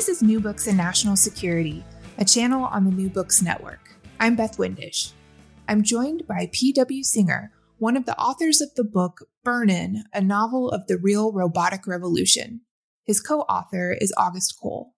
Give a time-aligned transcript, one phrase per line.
[0.00, 1.84] This is New Books in National Security,
[2.16, 3.98] a channel on the New Books Network.
[4.18, 5.12] I'm Beth Windisch.
[5.68, 7.02] I'm joined by P.W.
[7.02, 11.86] Singer, one of the authors of the book Burn-In, a novel of the real robotic
[11.86, 12.62] revolution.
[13.04, 14.94] His co author is August Cole.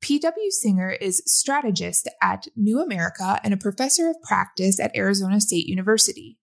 [0.00, 0.50] P.W.
[0.50, 6.38] Singer is strategist at New America and a professor of practice at Arizona State University.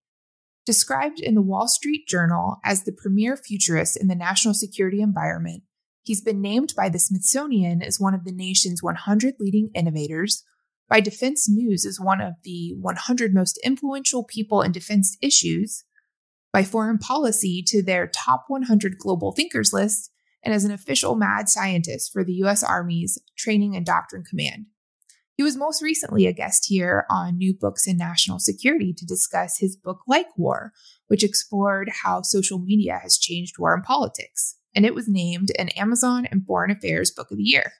[0.64, 5.64] Described in the Wall Street Journal as the premier futurist in the national security environment,
[6.04, 10.44] He's been named by the Smithsonian as one of the nation's 100 leading innovators,
[10.86, 15.84] by Defense News as one of the 100 most influential people in defense issues,
[16.52, 20.10] by Foreign Policy to their top 100 global thinkers list,
[20.42, 22.62] and as an official mad scientist for the U.S.
[22.62, 24.66] Army's Training and Doctrine Command.
[25.38, 29.58] He was most recently a guest here on New Books in National Security to discuss
[29.58, 30.68] his book LikeWar,
[31.06, 35.68] which explored how social media has changed war and politics and it was named an
[35.70, 37.72] Amazon and Foreign Affairs Book of the Year.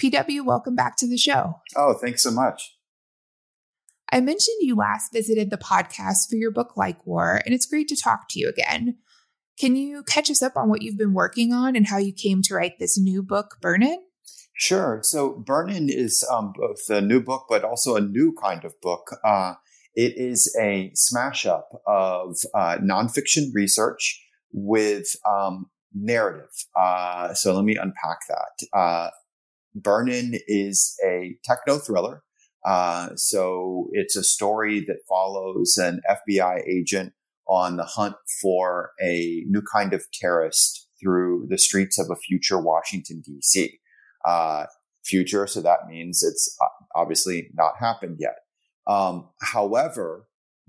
[0.00, 1.60] PW, welcome back to the show.
[1.76, 2.76] Oh, thanks so much.
[4.10, 7.96] I mentioned you last visited the podcast for your book LikeWar, and it's great to
[7.96, 8.98] talk to you again.
[9.58, 12.42] Can you catch us up on what you've been working on and how you came
[12.42, 13.98] to write this new book, Burn-In?
[14.54, 15.00] Sure.
[15.02, 19.16] So, Burn-In is um, both a new book, but also a new kind of book.
[19.24, 19.54] Uh,
[19.94, 24.22] it is a smash up of uh, nonfiction research
[24.52, 26.50] with um, narrative.
[26.78, 28.78] Uh, so let me unpack that.
[28.78, 29.10] Uh,
[29.74, 32.22] Burn-In is a techno thriller.
[32.64, 37.12] Uh, so it's a story that follows an FBI agent
[37.48, 42.60] on the hunt for a new kind of terrorist through the streets of a future
[42.60, 43.78] Washington, D.C.
[44.24, 44.66] Uh,
[45.04, 46.56] future, so that means it's
[46.94, 48.36] obviously not happened yet.
[48.86, 50.28] Um, however,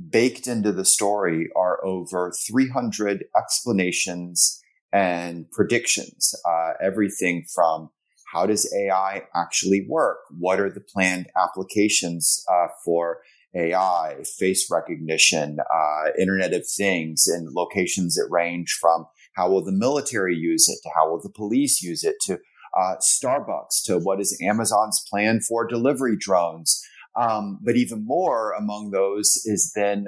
[0.09, 4.62] baked into the story are over 300 explanations
[4.93, 7.89] and predictions, uh, everything from
[8.31, 10.19] how does AI actually work?
[10.37, 13.19] What are the planned applications uh, for
[13.55, 19.05] AI, face recognition, uh, Internet of Things, and locations that range from
[19.35, 22.39] how will the military use it to how will the police use it to
[22.77, 26.81] uh, Starbucks to what is Amazon's plan for delivery drones.
[27.15, 30.07] Um, but even more among those is then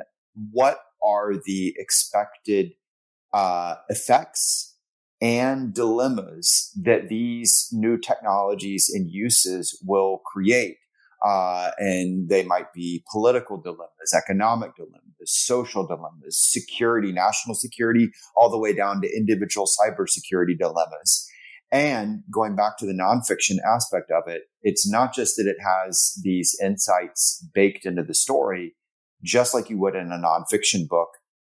[0.51, 2.71] what are the expected
[3.33, 4.74] uh, effects
[5.21, 10.77] and dilemmas that these new technologies and uses will create.
[11.25, 18.49] Uh, and they might be political dilemmas, economic dilemmas, social dilemmas, security, national security, all
[18.49, 21.27] the way down to individual cybersecurity dilemmas.
[21.71, 26.13] And going back to the nonfiction aspect of it, it's not just that it has
[26.23, 28.75] these insights baked into the story,
[29.23, 31.09] just like you would in a nonfiction book.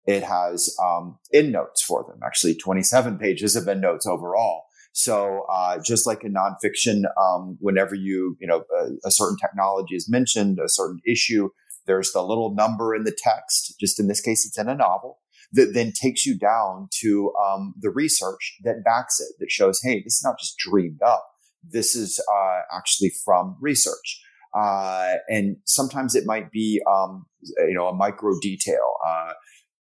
[0.06, 4.64] It has um, endnotes for them, actually 27 pages of endnotes overall.
[4.94, 9.96] So uh, just like in nonfiction, um, whenever you, you know, a, a, certain technology
[9.96, 11.50] is mentioned, a certain issue,
[11.88, 13.76] there's the little number in the text.
[13.80, 15.20] Just in this case, it's in a novel
[15.54, 20.02] that then takes you down to um, the research that backs it, that shows, hey,
[20.04, 21.26] this is not just dreamed up.
[21.64, 24.22] This is uh, actually from research.
[24.54, 27.26] Uh, and sometimes it might be, um,
[27.60, 28.94] you know, a micro detail.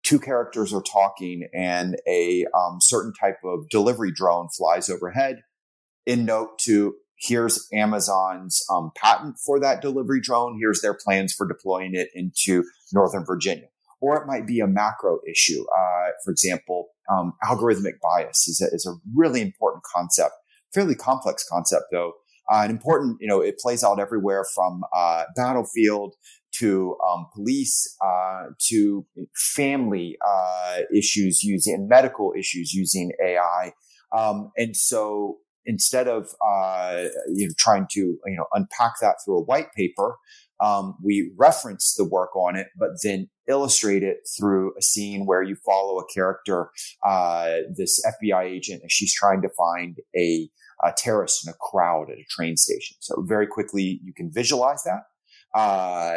[0.09, 5.43] Two characters are talking and a um, certain type of delivery drone flies overhead.
[6.07, 10.57] In note to here's Amazon's um, patent for that delivery drone.
[10.59, 13.67] Here's their plans for deploying it into Northern Virginia.
[14.01, 15.63] Or it might be a macro issue.
[15.77, 20.33] Uh, for example, um, algorithmic bias is a, is a really important concept,
[20.73, 22.15] fairly complex concept though.
[22.51, 26.15] Uh, an important, you know, it plays out everywhere from uh, battlefield
[26.59, 33.73] to um, police, uh, to family uh, issues using medical issues using AI.
[34.17, 39.39] Um, and so instead of uh, you know trying to you know unpack that through
[39.39, 40.17] a white paper,
[40.61, 45.43] um, we reference the work on it, but then illustrate it through a scene where
[45.43, 46.71] you follow a character,
[47.07, 50.49] uh, this FBI agent, and she's trying to find a,
[50.85, 52.97] a, terrorist in a crowd at a train station.
[53.01, 55.03] So very quickly you can visualize that.
[55.55, 56.17] Uh,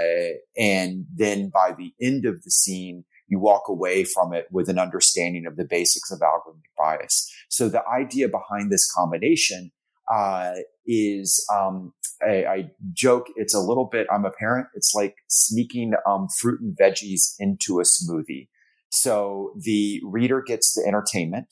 [0.57, 4.78] and then by the end of the scene, you walk away from it with an
[4.78, 7.31] understanding of the basics of algorithmic bias.
[7.50, 9.72] So the idea behind this combination
[10.12, 10.56] uh,
[10.86, 14.07] is um, I, I, joke it's a little bit.
[14.12, 14.68] I'm a parent.
[14.75, 18.50] It's like sneaking um, fruit and veggies into a smoothie.
[18.89, 21.48] So the reader gets the entertainment.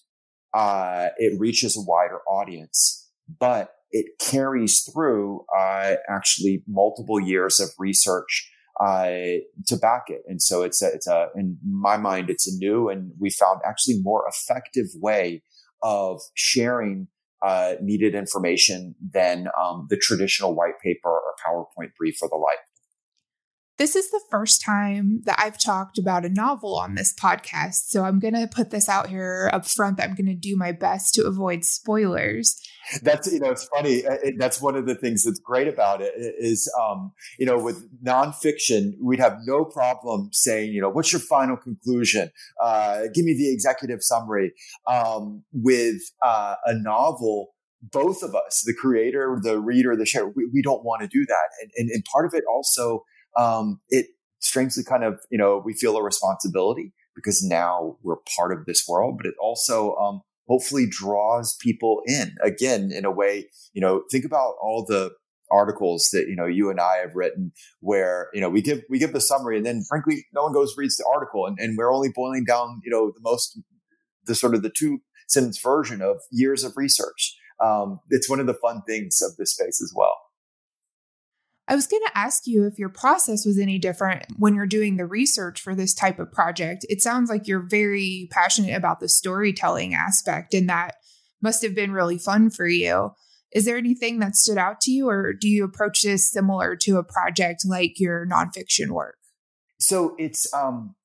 [0.53, 3.07] Uh, it reaches a wider audience,
[3.39, 9.09] but it carries through uh, actually multiple years of research uh,
[9.67, 10.21] to back it.
[10.27, 13.61] And so it's a, it's a, in my mind, it's a new and we found
[13.65, 15.43] actually more effective way
[15.83, 17.07] of sharing
[17.41, 22.57] uh, needed information than um, the traditional white paper or PowerPoint brief or the like.
[23.79, 28.03] This is the first time that I've talked about a novel on this podcast, so
[28.03, 30.73] I'm going to put this out here up front that I'm going to do my
[30.73, 32.61] best to avoid spoilers.
[33.01, 34.05] That's you know it's funny.
[34.05, 37.87] Uh, that's one of the things that's great about it is um, you know with
[38.03, 42.31] nonfiction we'd have no problem saying you know what's your final conclusion?
[42.61, 44.51] Uh, give me the executive summary.
[44.91, 50.49] Um, with uh, a novel, both of us, the creator, the reader, the share, we,
[50.53, 53.05] we don't want to do that, and, and, and part of it also
[53.37, 54.07] um, it
[54.39, 58.85] strangely kind of, you know, we feel a responsibility because now we're part of this
[58.87, 64.03] world, but it also, um, hopefully draws people in again in a way, you know,
[64.11, 65.11] think about all the
[65.51, 68.99] articles that, you know, you and I have written where, you know, we give, we
[68.99, 71.93] give the summary and then frankly, no one goes reads the article and, and we're
[71.93, 73.59] only boiling down, you know, the most,
[74.25, 77.37] the sort of the two sentence version of years of research.
[77.63, 80.15] Um, it's one of the fun things of this space as well.
[81.69, 84.97] I was going to ask you if your process was any different when you're doing
[84.97, 86.83] the research for this type of project.
[86.89, 90.95] It sounds like you're very passionate about the storytelling aspect, and that
[91.43, 93.11] must have been really fun for you.
[93.51, 96.97] Is there anything that stood out to you, or do you approach this similar to
[96.97, 99.17] a project like your nonfiction work?
[99.79, 100.95] So it's um,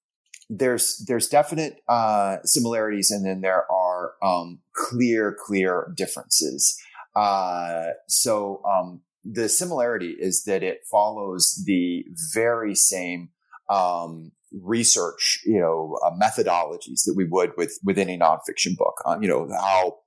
[0.48, 6.74] there's there's definite uh, similarities, and then there are um, clear clear differences.
[7.14, 12.04] Uh, so um, the similarity is that it follows the
[12.34, 13.30] very same
[13.70, 19.02] um, research, you know, uh, methodologies that we would with with any nonfiction book.
[19.20, 19.98] You know how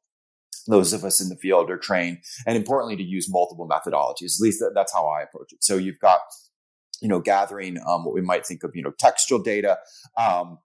[0.68, 4.36] those of us in the field are trained, and importantly, to use multiple methodologies.
[4.36, 5.64] At least that, that's how I approach it.
[5.64, 6.20] So you've got,
[7.02, 9.78] you know, gathering um, what we might think of, you know, textual data.
[10.18, 10.60] Um,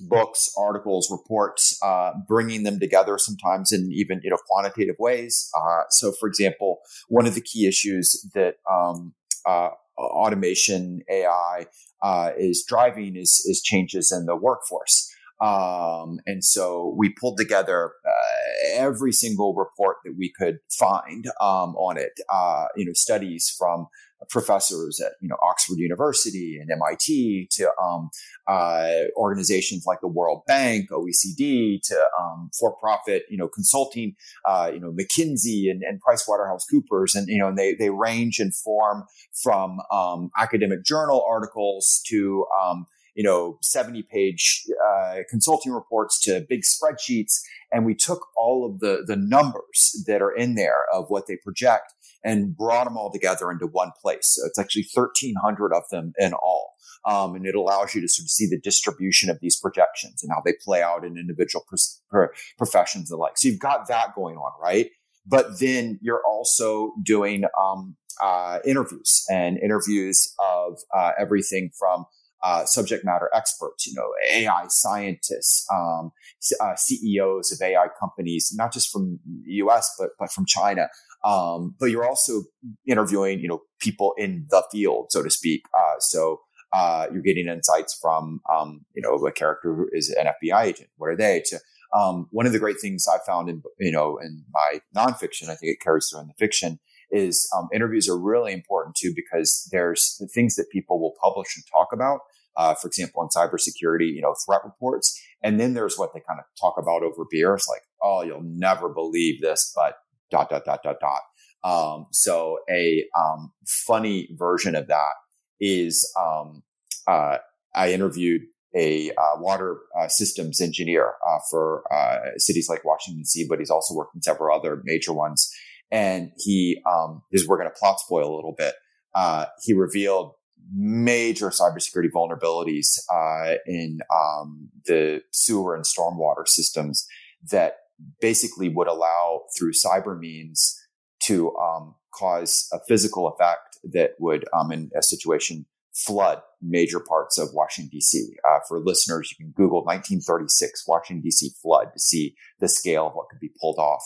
[0.00, 5.50] books, articles, reports, uh, bringing them together sometimes in even you know quantitative ways.
[5.58, 6.78] Uh, so, for example,
[7.08, 9.14] one of the key issues that um,
[9.46, 11.66] uh, automation AI
[12.02, 15.12] uh, is driving is is changes in the workforce.
[15.40, 21.76] Um, and so we pulled together uh, every single report that we could find um,
[21.76, 22.12] on it.
[22.32, 23.86] Uh, you know, studies from
[24.30, 28.10] professors at you know Oxford University and MIT to um,
[28.46, 34.80] uh, organizations like the World Bank, OECD, to um, for-profit you know consulting, uh, you
[34.80, 39.04] know McKinsey and, and PricewaterhouseCoopers, and you know and they they range in form
[39.42, 42.86] from um, academic journal articles to um,
[43.18, 47.40] you know 70 page uh, consulting reports to big spreadsheets
[47.72, 51.36] and we took all of the the numbers that are in there of what they
[51.36, 51.92] project
[52.24, 54.36] and brought them all together into one place.
[54.36, 56.74] So it's actually 1,300 of them in all.
[57.04, 60.32] Um, and it allows you to sort of see the distribution of these projections and
[60.32, 61.64] how they play out in individual
[62.10, 63.38] pro- professions like.
[63.38, 64.90] So you've got that going on, right?
[65.24, 72.04] But then you're also doing um, uh, interviews and interviews of uh, everything from
[72.42, 76.12] uh, subject matter experts, you know, AI scientists, um,
[76.60, 80.88] uh, CEOs of AI companies, not just from the US, but, but from China.
[81.24, 82.44] Um, but you're also
[82.86, 85.62] interviewing, you know, people in the field, so to speak.
[85.76, 86.40] Uh, so,
[86.72, 90.90] uh, you're getting insights from, um, you know, a character who is an FBI agent.
[90.96, 91.58] What are they to,
[91.96, 95.54] um, one of the great things I found in, you know, in my nonfiction, I
[95.54, 96.78] think it carries through in the fiction
[97.10, 101.56] is, um, interviews are really important too, because there's the things that people will publish
[101.56, 102.20] and talk about.
[102.56, 105.20] Uh, for example, in cybersecurity, you know, threat reports.
[105.44, 108.88] And then there's what they kind of talk about over beers, like, oh, you'll never
[108.88, 109.94] believe this, but
[110.30, 111.20] dot, dot, dot, dot, dot.
[111.62, 115.12] Um, so a, um, funny version of that
[115.60, 116.62] is, um,
[117.06, 117.38] uh,
[117.74, 118.42] I interviewed
[118.76, 123.70] a uh, water uh, systems engineer uh, for uh, cities like Washington D.C., but he's
[123.70, 125.50] also worked in several other major ones.
[125.90, 128.74] And he um, is we're going to plot spoil a little bit.
[129.14, 130.34] Uh, he revealed
[130.74, 137.06] major cybersecurity vulnerabilities uh, in um, the sewer and stormwater systems
[137.50, 137.76] that
[138.20, 140.78] basically would allow through cyber means
[141.22, 147.38] to um, cause a physical effect that would, um, in a situation, flood major parts
[147.38, 148.36] of Washington, D.C.
[148.48, 151.50] Uh, for listeners, you can Google 1936 Washington, D.C.
[151.60, 154.02] flood to see the scale of what could be pulled off.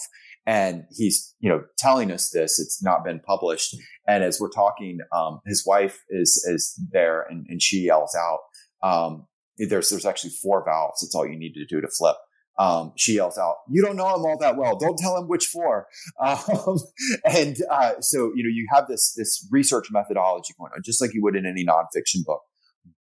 [0.46, 2.58] And he's, you know, telling us this.
[2.58, 3.76] It's not been published.
[4.08, 8.40] And as we're talking, um, his wife is, is there and, and she yells out,
[8.82, 9.26] um,
[9.58, 11.00] there's, there's actually four valves.
[11.00, 12.16] That's all you need to do to flip.
[12.58, 14.76] Um, she yells out, "You don't know him all that well.
[14.76, 15.86] Don't tell him which four."
[16.20, 16.78] Um,
[17.24, 21.14] and uh, so, you know, you have this this research methodology going on, just like
[21.14, 22.42] you would in any nonfiction book.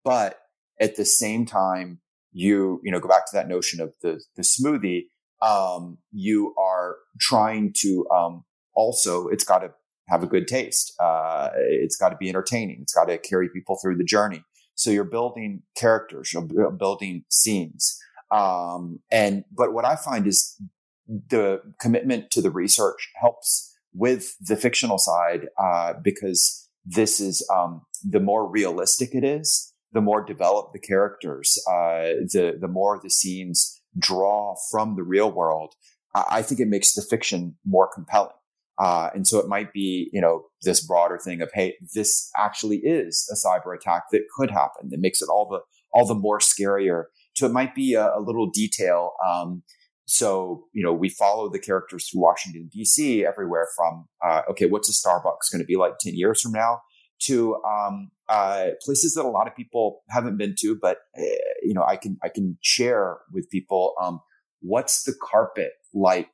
[0.04, 0.40] But
[0.80, 2.00] at the same time,
[2.32, 5.04] you you know go back to that notion of the the smoothie.
[5.42, 8.44] Um, you are trying to um,
[8.76, 9.72] also it's got to
[10.10, 10.94] have a good taste.
[11.00, 12.80] Uh, it's got to be entertaining.
[12.82, 14.44] It's got to carry people through the journey.
[14.76, 17.98] So you're building characters, you're building scenes.
[18.32, 20.60] Um, and, but what I find is
[21.08, 27.82] the commitment to the research helps with the fictional side, uh, because this is, um,
[28.04, 33.10] the more realistic it is, the more developed the characters, uh, the, the more the
[33.10, 35.74] scenes draw from the real world.
[36.14, 38.36] I think it makes the fiction more compelling.
[38.78, 42.78] Uh, and so it might be, you know, this broader thing of, hey, this actually
[42.78, 44.90] is a cyber attack that could happen.
[44.90, 45.60] That makes it all the
[45.94, 49.14] all the more scarier so it might be a, a little detail.
[49.26, 49.64] Um,
[50.06, 54.90] so, you know, we follow the characters through Washington, D.C., everywhere from, uh, okay, what's
[54.90, 56.82] a Starbucks going to be like 10 years from now
[57.26, 61.22] to um, uh, places that a lot of people haven't been to, but, uh,
[61.62, 64.22] you know, I can, I can share with people um,
[64.62, 66.30] what's the carpet like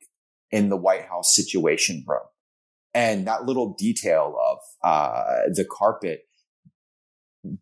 [0.50, 2.20] in the White House situation room?
[2.94, 6.22] And that little detail of uh, the carpet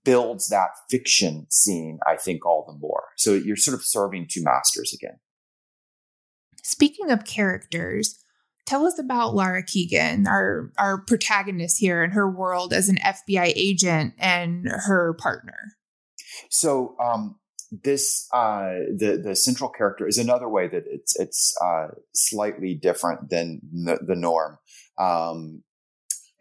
[0.05, 3.05] builds that fiction scene, I think, all the more.
[3.17, 5.19] So you're sort of serving two masters again.
[6.63, 8.25] Speaking of characters,
[8.67, 13.53] tell us about Lara Keegan, our our protagonist here and her world as an FBI
[13.55, 15.77] agent and her partner.
[16.51, 17.37] So um,
[17.71, 23.31] this uh, the the central character is another way that it's it's uh, slightly different
[23.31, 24.59] than the, the norm.
[24.99, 25.63] Um,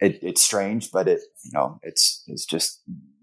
[0.00, 2.82] it, it's strange, but it you know it's it's just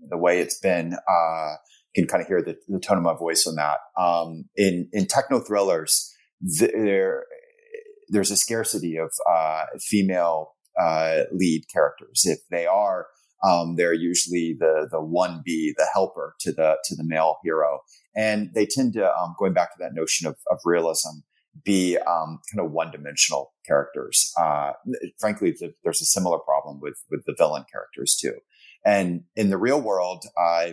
[0.10, 0.93] the way it's been.
[0.93, 1.55] Uh,
[1.95, 3.77] you can kind of hear the, the, tone of my voice on that.
[4.01, 7.25] Um, in in techno thrillers, there
[8.10, 12.24] there's a scarcity of uh, female uh, lead characters.
[12.25, 13.07] If they are,
[13.43, 17.81] um, they're usually the the one B, the helper to the to the male hero,
[18.15, 21.22] and they tend to um, going back to that notion of, of realism
[21.63, 24.33] be um, kind of one-dimensional characters.
[24.41, 24.72] Uh,
[25.19, 28.33] frankly, the, there's a similar problem with with the villain characters too.
[28.86, 30.72] And in the real world, uh,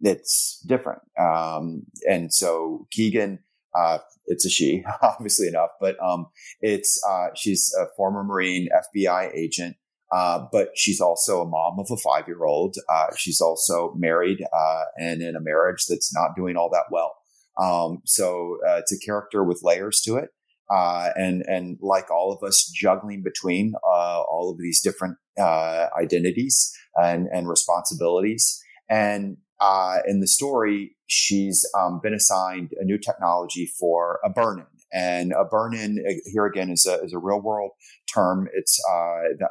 [0.00, 1.00] it's different.
[1.18, 3.40] Um, and so Keegan,
[3.74, 6.26] uh, it's a she, obviously enough, but um,
[6.60, 9.76] it's uh, she's a former Marine FBI agent.
[10.12, 12.76] Uh, but she's also a mom of a five year old.
[12.88, 17.16] Uh, she's also married uh, and in a marriage that's not doing all that well.
[17.60, 20.30] Um, so uh, it's a character with layers to it.
[20.70, 25.86] Uh, and and like all of us, juggling between uh, all of these different uh,
[26.00, 28.62] identities and and responsibilities.
[28.88, 34.66] And uh, in the story, she's um, been assigned a new technology for a burn-in.
[34.92, 37.72] And a burn-in uh, here again is a, is a real world
[38.12, 38.48] term.
[38.54, 39.48] It's the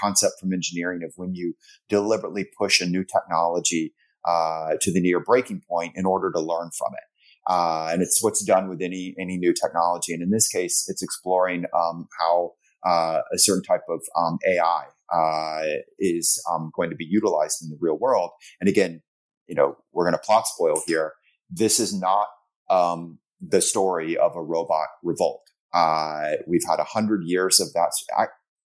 [0.00, 1.54] concept from engineering of when you
[1.88, 3.94] deliberately push a new technology
[4.26, 7.04] to the near breaking point in order to learn from it.
[7.46, 10.12] Uh, and it's what's done with any any new technology.
[10.14, 12.52] And in this case, it's exploring um, how
[12.86, 17.70] uh, a certain type of um, AI uh, is um, going to be utilized in
[17.70, 18.30] the real world.
[18.60, 19.02] And again,
[19.46, 21.12] you know, we're going to plot spoil here.
[21.50, 22.26] This is not
[22.70, 25.42] um, the story of a robot revolt.
[25.72, 27.90] Uh, we've had a hundred years of that,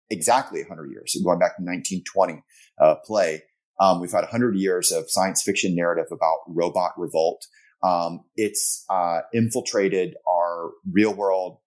[0.09, 2.43] exactly a hundred years, going back to 1920
[2.79, 3.43] uh, play.
[3.79, 7.45] Um, we've had 100 years of science fiction narrative about robot revolt.
[7.81, 11.59] Um, it's uh, infiltrated our real world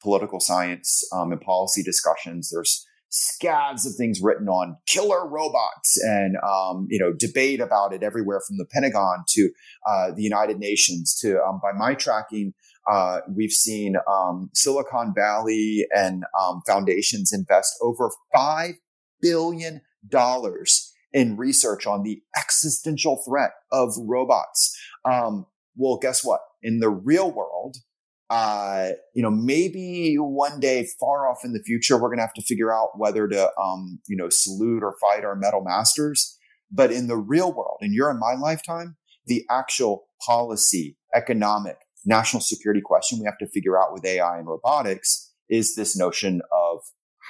[0.00, 2.50] political science um, and policy discussions.
[2.52, 8.02] There's scads of things written on killer robots and um, you know debate about it
[8.02, 9.50] everywhere from the Pentagon to
[9.86, 12.54] uh, the United Nations to um, by my tracking.
[12.90, 18.74] Uh, we've seen um, Silicon Valley and um, foundations invest over five
[19.20, 24.76] billion dollars in research on the existential threat of robots.
[25.04, 26.40] Um, well, guess what?
[26.62, 27.76] In the real world,
[28.32, 32.32] uh, you know, maybe one day far off in the future, we're going to have
[32.32, 36.38] to figure out whether to, um, you know, salute or fight our metal masters.
[36.70, 38.96] But in the real world, in your and my lifetime,
[39.26, 44.48] the actual policy, economic, national security question we have to figure out with AI and
[44.48, 46.78] robotics is this notion of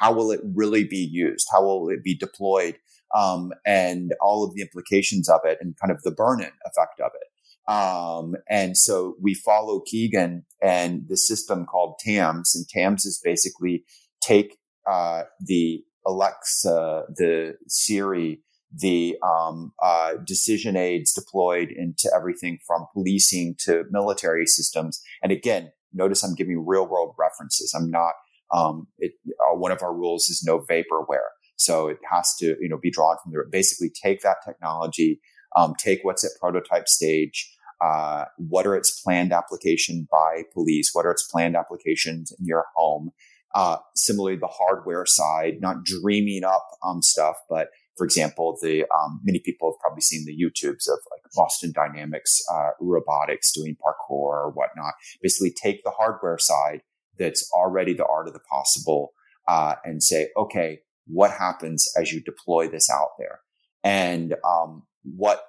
[0.01, 1.49] how will it really be used?
[1.51, 2.77] How will it be deployed?
[3.13, 7.11] Um, and all of the implications of it and kind of the burn-in effect of
[7.13, 7.32] it.
[7.69, 13.85] Um, and so we follow Keegan and the system called TAMS, and TAMS is basically
[14.21, 14.59] take
[14.91, 18.41] uh, the Alexa, the Siri,
[18.75, 25.01] the um, uh, decision aids deployed into everything from policing to military systems.
[25.23, 27.75] And again, notice I'm giving real world references.
[27.77, 28.15] I'm not.
[28.53, 32.69] Um, it, uh, one of our rules is no vaporware, so it has to you
[32.69, 33.47] know be drawn from there.
[33.51, 35.21] Basically, take that technology
[35.57, 37.52] um, take what's at prototype stage.
[37.83, 40.91] Uh, what are its planned application by police?
[40.93, 43.11] What are its planned applications in your home?
[43.55, 49.21] Uh, similarly, the hardware side, not dreaming up um, stuff, but for example, the um,
[49.25, 54.11] many people have probably seen the YouTubes of like Boston Dynamics uh, robotics doing parkour
[54.11, 54.95] or whatnot.
[55.23, 56.81] Basically, take the hardware side
[57.19, 59.13] that's already the art of the possible
[59.47, 63.41] uh, and say, okay, what happens as you deploy this out there?
[63.85, 65.45] And um, what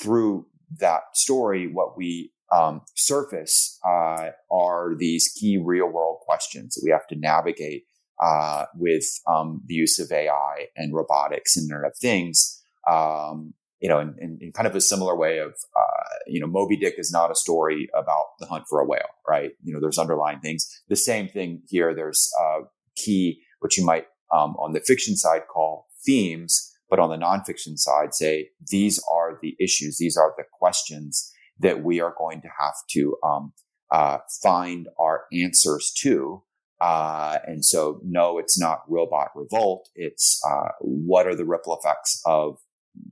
[0.00, 0.46] through
[0.78, 6.90] that story, what we um, surface uh, are these key real world questions that we
[6.90, 7.84] have to navigate
[8.22, 12.62] uh, with um, the use of AI and robotics and Internet of Things.
[12.90, 16.46] Um, you know, in, in, in, kind of a similar way of, uh, you know,
[16.46, 19.52] Moby Dick is not a story about the hunt for a whale, right?
[19.62, 20.82] You know, there's underlying things.
[20.88, 21.94] The same thing here.
[21.94, 22.64] There's uh,
[22.96, 27.78] key, what you might um, on the fiction side call themes but on the nonfiction
[27.78, 32.48] side, say these are the issues, these are the questions that we are going to
[32.60, 33.52] have to um,
[33.90, 36.42] uh, find our answers to.
[36.80, 39.88] Uh, and so, no, it's not robot revolt.
[39.94, 42.58] It's uh, what are the ripple effects of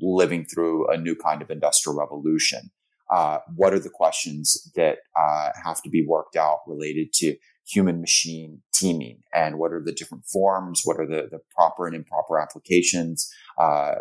[0.00, 2.70] living through a new kind of industrial revolution?
[3.10, 7.36] Uh, what are the questions that uh, have to be worked out related to
[7.68, 9.22] human machine teaming?
[9.34, 10.82] And what are the different forms?
[10.84, 13.30] What are the, the proper and improper applications?
[13.58, 13.96] Uh,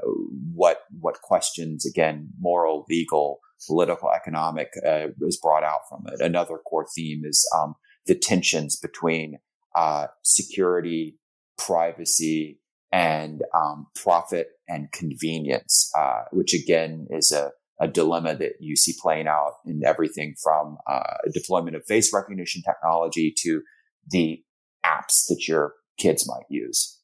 [0.53, 6.21] what what questions again moral legal political economic uh, is brought out from it?
[6.21, 7.75] Another core theme is um,
[8.05, 9.39] the tensions between
[9.75, 11.17] uh, security
[11.57, 12.59] privacy
[12.91, 18.93] and um, profit and convenience uh, which again is a a dilemma that you see
[18.99, 23.61] playing out in everything from uh, deployment of face recognition technology to
[24.09, 24.41] the
[24.85, 26.99] apps that your kids might use.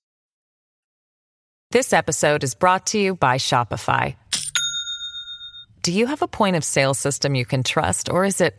[1.72, 4.16] This episode is brought to you by Shopify.
[5.82, 8.56] Do you have a point of sale system you can trust, or is it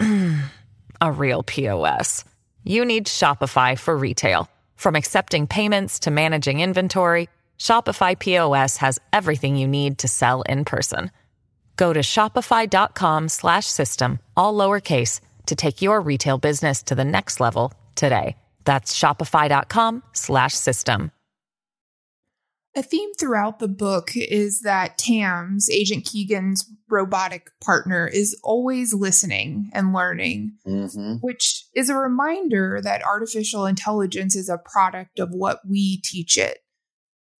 [1.00, 2.24] a real POS?
[2.62, 4.48] You need Shopify for retail.
[4.76, 10.64] From accepting payments to managing inventory, Shopify POS has everything you need to sell in
[10.64, 11.10] person.
[11.76, 17.40] Go to shopify.com slash system, all lowercase to take your retail business to the next
[17.40, 18.36] level today.
[18.64, 21.10] That's shopify.com slash system.
[22.76, 29.70] A theme throughout the book is that Tams, Agent Keegan's robotic partner, is always listening
[29.72, 31.14] and learning, mm-hmm.
[31.20, 36.63] which is a reminder that artificial intelligence is a product of what we teach it.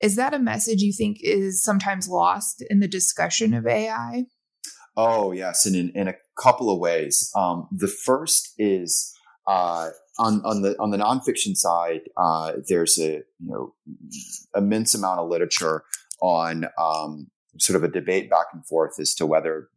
[0.00, 4.24] Is that a message you think is sometimes lost in the discussion of AI?
[4.96, 5.66] Oh, yes.
[5.66, 7.30] And in, in a couple of ways.
[7.34, 9.12] Um, the first is
[9.46, 13.74] uh, on, on the on the nonfiction side, uh, there's a you know
[14.54, 15.84] immense amount of literature
[16.22, 17.28] on um,
[17.58, 19.68] sort of a debate back and forth as to whether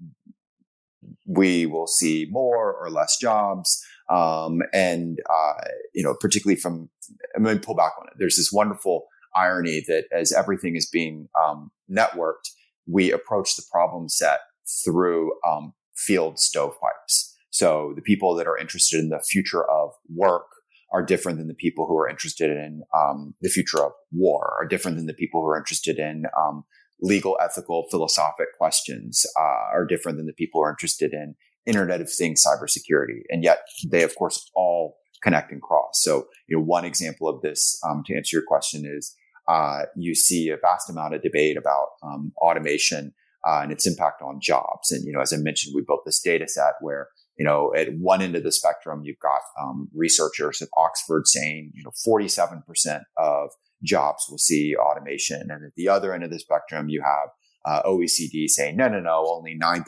[1.25, 3.84] we will see more or less jobs.
[4.10, 5.53] Um, and, uh,
[5.93, 6.89] you know, particularly from,
[7.36, 8.13] I'm going to pull back on it.
[8.17, 12.50] There's this wonderful irony that as everything is being um, networked,
[12.88, 14.39] we approach the problem set
[14.84, 17.36] through um, field stovepipes.
[17.50, 20.45] So the people that are interested in the future of work
[20.93, 24.67] are different than the people who are interested in um, the future of war, are
[24.67, 26.63] different than the people who are interested in um,
[27.02, 32.02] legal, ethical, philosophic questions, uh, are different than the people who are interested in Internet
[32.02, 33.21] of Things cybersecurity.
[33.30, 35.93] And yet they, of course, all connect and cross.
[35.95, 39.15] So, you know, one example of this, um, to answer your question is,
[39.48, 43.14] uh, you see a vast amount of debate about um, automation
[43.48, 44.92] uh, and its impact on jobs.
[44.92, 47.08] And, you know, as I mentioned, we built this data set where,
[47.38, 51.72] you know, at one end of the spectrum, you've got um, researchers at Oxford saying,
[51.74, 53.50] you know, 47% of
[53.84, 55.42] jobs will see automation.
[55.50, 57.30] And at the other end of the spectrum, you have
[57.66, 59.86] uh, OECD saying, no, no, no, only 9%.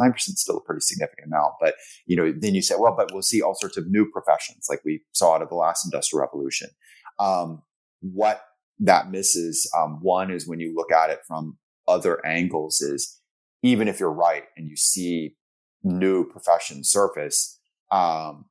[0.00, 1.54] 9% is still a pretty significant amount.
[1.60, 1.74] But,
[2.06, 4.80] you know, then you say, well, but we'll see all sorts of new professions like
[4.84, 6.70] we saw out of the last industrial revolution.
[7.18, 7.62] Um,
[8.00, 8.42] what
[8.84, 13.20] that misses, um, one is when you look at it from other angles is
[13.62, 15.36] even if you're right and you see
[15.82, 18.46] new professions surface, um,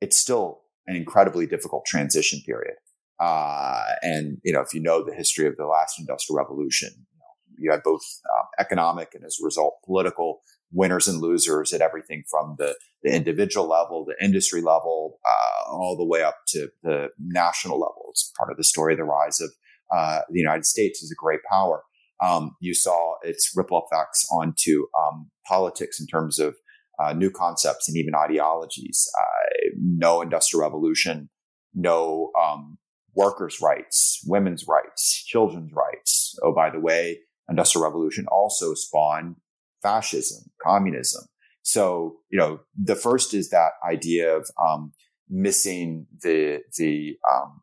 [0.00, 2.74] it's still an incredibly difficult transition period.
[3.20, 7.64] Uh, and, you know, if you know the history of the last industrial revolution, you,
[7.64, 8.02] you had both
[8.36, 10.40] um, economic and as a result, political
[10.72, 15.96] winners and losers at everything from the, the individual level, the industry level, uh, all
[15.96, 18.06] the way up to the national level.
[18.10, 19.50] It's part of the story of the rise of
[19.94, 21.82] uh, the United States is a great power.
[22.22, 26.56] Um, you saw its ripple effects onto um, politics in terms of
[26.98, 29.08] uh, new concepts and even ideologies.
[29.18, 31.30] Uh, no industrial revolution,
[31.74, 32.78] no um,
[33.14, 36.36] workers' rights, women's rights, children's rights.
[36.42, 39.36] Oh, by the way, industrial revolution also spawned
[39.82, 41.24] fascism, communism.
[41.62, 44.92] So, you know, the first is that idea of um,
[45.28, 47.60] missing the the um,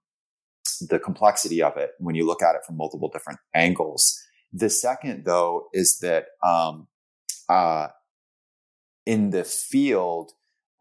[0.90, 4.20] the complexity of it when you look at it from multiple different angles.
[4.52, 6.88] The second, though, is that um,
[7.50, 7.88] uh,
[9.06, 10.32] in the field,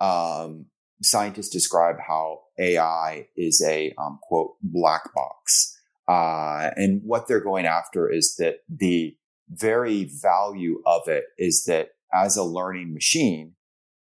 [0.01, 0.67] um,
[1.03, 5.77] scientists describe how AI is a um, quote black box,
[6.09, 9.17] uh, and what they're going after is that the
[9.49, 13.55] very value of it is that as a learning machine,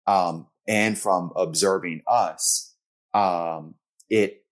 [0.07, 2.75] um, and from observing us,
[3.15, 3.75] um,
[4.09, 4.45] it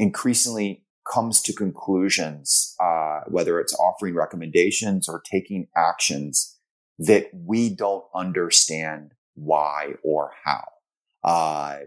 [0.00, 0.82] increasingly
[1.12, 6.58] comes to conclusions, uh, whether it's offering recommendations or taking actions
[6.98, 10.64] that we don't understand why or how.
[11.22, 11.80] Uh,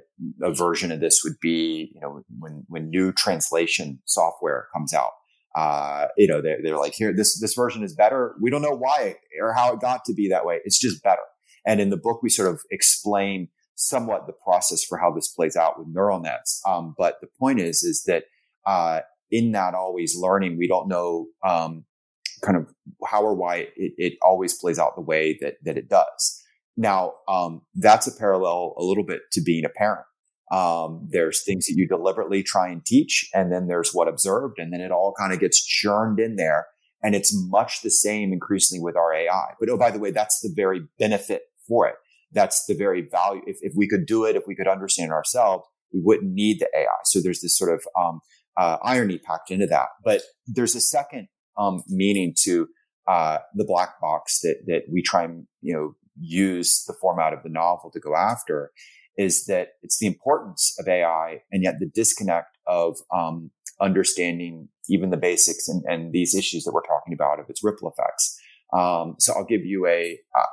[0.43, 5.12] a version of this would be, you know, when, when new translation software comes out,
[5.56, 8.36] uh, you know, they're, they're like, here, this, this version is better.
[8.39, 10.60] We don't know why or how it got to be that way.
[10.65, 11.21] It's just better.
[11.65, 15.55] And in the book, we sort of explain somewhat the process for how this plays
[15.55, 16.62] out with neural nets.
[16.67, 18.25] Um, but the point is, is that,
[18.65, 21.86] uh, in that always learning, we don't know, um,
[22.41, 22.67] kind of
[23.05, 26.43] how or why it, it always plays out the way that, that it does.
[26.75, 30.05] Now, um, that's a parallel a little bit to being a parent.
[30.51, 34.71] Um, there's things that you deliberately try and teach, and then there's what observed, and
[34.71, 36.67] then it all kind of gets churned in there.
[37.01, 39.53] And it's much the same increasingly with our AI.
[39.59, 41.95] But oh, by the way, that's the very benefit for it.
[42.34, 43.41] That's the very value.
[43.46, 46.69] If, if we could do it, if we could understand ourselves, we wouldn't need the
[46.76, 46.88] AI.
[47.06, 48.22] So there's this sort of um,
[48.58, 49.89] uh, irony packed into that.
[50.04, 52.67] But there's a second um, meaning to
[53.08, 57.43] uh, the black box that that we try and you know use the format of
[57.43, 58.72] the novel to go after
[59.17, 65.10] is that it's the importance of AI and yet the disconnect of um, understanding even
[65.10, 68.39] the basics and, and, these issues that we're talking about of its ripple effects.
[68.74, 70.46] Um, so I'll give you a, uh,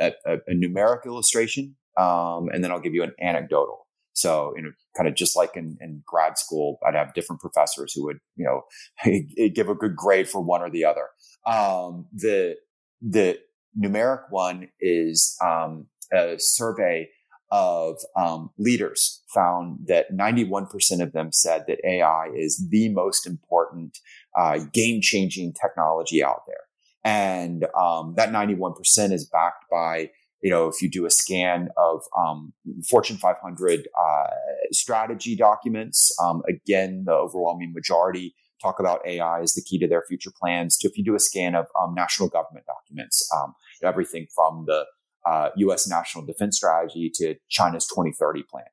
[0.00, 3.86] a, a, numeric illustration, um, and then I'll give you an anecdotal.
[4.12, 7.92] So, you know, kind of just like in, in, grad school, I'd have different professors
[7.94, 8.62] who would, you know,
[9.54, 11.08] give a good grade for one or the other.
[11.46, 12.56] Um, the,
[13.02, 13.38] the
[13.78, 17.08] numeric one is, um, a survey
[17.50, 23.98] of um, leaders found that 91% of them said that AI is the most important
[24.36, 26.65] uh, game changing technology out there.
[27.06, 30.10] And um, that 91% is backed by,
[30.42, 32.52] you know, if you do a scan of um,
[32.90, 34.26] Fortune 500 uh,
[34.72, 40.02] strategy documents, um, again, the overwhelming majority talk about AI as the key to their
[40.08, 40.76] future plans.
[40.78, 44.84] To if you do a scan of um, national government documents, um, everything from the
[45.24, 45.88] uh, U.S.
[45.88, 48.64] national defense strategy to China's 2030 plan.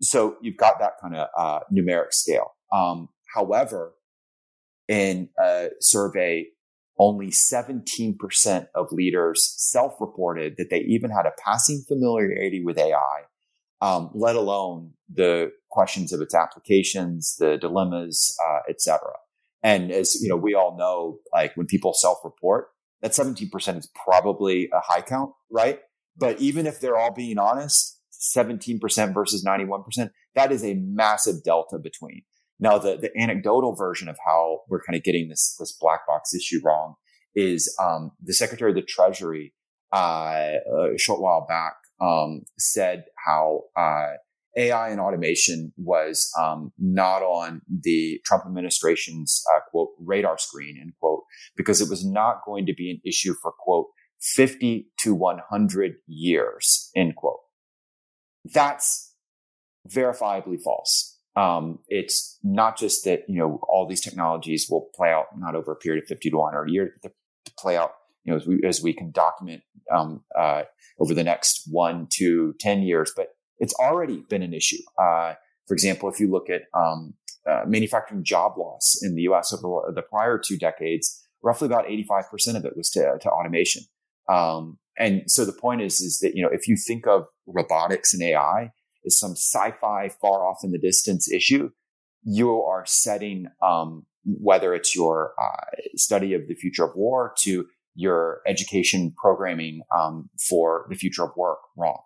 [0.00, 2.52] So you've got that kind of uh, numeric scale.
[2.72, 3.92] Um, however,
[4.88, 6.46] in a survey,
[6.98, 13.22] only 17% of leaders self-reported that they even had a passing familiarity with AI,
[13.80, 19.00] um, let alone the questions of its applications, the dilemmas, uh, etc.
[19.62, 22.68] And as you know, we all know, like when people self-report,
[23.02, 25.80] that 17% is probably a high count, right?
[26.16, 27.98] But even if they're all being honest,
[28.36, 32.22] 17% versus 91%, that is a massive delta between.
[32.60, 36.34] Now, the, the anecdotal version of how we're kind of getting this, this black box
[36.34, 36.94] issue wrong
[37.34, 39.54] is, um, the Secretary of the Treasury,
[39.92, 40.54] uh,
[40.94, 44.14] a short while back, um, said how, uh,
[44.56, 50.92] AI and automation was um, not on the Trump administration's uh, quote radar screen end
[51.00, 51.22] quote
[51.56, 53.86] because it was not going to be an issue for quote
[54.20, 57.40] 50 to 100 years, end quote.
[58.44, 59.14] That's
[59.88, 61.13] verifiably false.
[61.36, 65.72] Um, it's not just that you know all these technologies will play out not over
[65.72, 67.12] a period of 50 to one 100 years, but
[67.44, 67.92] to play out
[68.24, 69.62] you know as we as we can document
[69.94, 70.62] um, uh,
[70.98, 73.12] over the next one to 10 years.
[73.16, 74.82] But it's already been an issue.
[75.00, 75.34] Uh,
[75.66, 77.14] for example, if you look at um,
[77.48, 79.52] uh, manufacturing job loss in the U.S.
[79.52, 83.82] over the prior two decades, roughly about 85% of it was to, to automation.
[84.28, 88.14] Um, and so the point is, is that, you know, if you think of robotics
[88.14, 88.72] and AI
[89.06, 91.70] as some sci-fi far off in the distance issue,
[92.22, 97.66] you are setting, um, whether it's your uh, study of the future of war to
[97.94, 102.00] your education programming um, for the future of work wrong.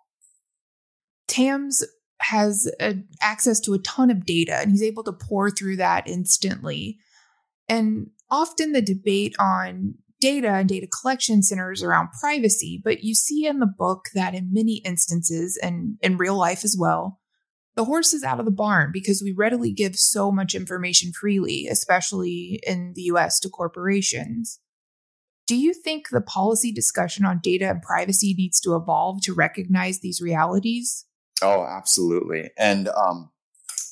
[1.27, 1.85] TAMS
[2.21, 2.69] has
[3.21, 6.97] access to a ton of data and he's able to pour through that instantly.
[7.69, 13.45] And often the debate on data and data collection centers around privacy, but you see
[13.45, 17.19] in the book that in many instances and in real life as well,
[17.75, 21.67] the horse is out of the barn because we readily give so much information freely,
[21.67, 24.59] especially in the US to corporations.
[25.47, 29.99] Do you think the policy discussion on data and privacy needs to evolve to recognize
[29.99, 31.05] these realities?
[31.41, 32.51] Oh, absolutely.
[32.57, 33.31] And um,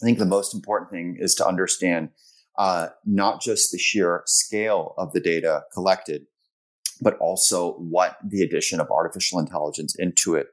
[0.02, 2.10] I think the most important thing is to understand
[2.58, 6.26] uh, not just the sheer scale of the data collected,
[7.02, 10.48] but also what the addition of artificial intelligence into it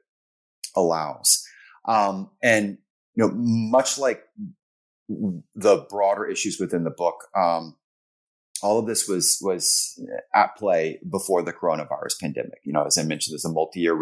[0.75, 1.43] allows.
[1.85, 2.77] Um, and
[3.15, 4.23] you know, much like
[5.07, 7.75] the broader issues within the book, um,
[8.61, 9.99] all of this was was
[10.33, 12.59] at play before the coronavirus pandemic.
[12.63, 13.95] You know, as I mentioned, there's a multi-year